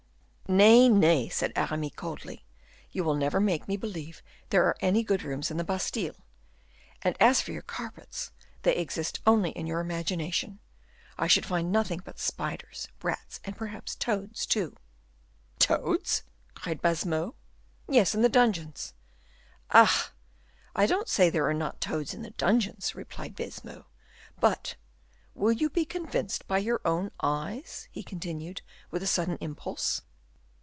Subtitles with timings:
[0.53, 2.43] "Nay, nay," said Aramis, coldly;
[2.91, 6.25] "you will never make me believe there are any good rooms in the Bastile;
[7.01, 8.31] and, as for your carpets,
[8.63, 10.59] they exist only in your imagination.
[11.17, 14.75] I should find nothing but spiders, rats, and perhaps toads, too."
[15.57, 16.23] "Toads?"
[16.53, 17.33] cried Baisemeaux.
[17.87, 18.93] "Yes, in the dungeons."
[19.71, 20.11] "Ah!
[20.75, 23.85] I don't say there are not toads in the dungeons," replied Baisemeaux.
[24.41, 24.75] "But
[25.33, 30.01] will you be convinced by your own eyes?" he continued, with a sudden impulse.